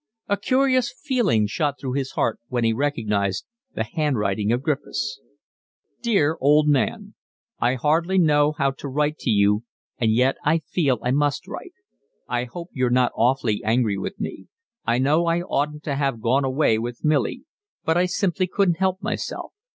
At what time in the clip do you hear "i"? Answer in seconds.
7.59-7.75, 10.43-10.63, 11.03-11.11, 12.27-12.45, 14.87-14.97, 15.27-15.41, 17.95-18.07